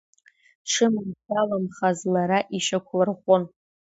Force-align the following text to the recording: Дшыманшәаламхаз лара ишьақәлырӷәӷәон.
Дшыманшәаламхаз 0.65 1.99
лара 2.13 2.39
ишьақәлырӷәӷәон. 2.57 3.43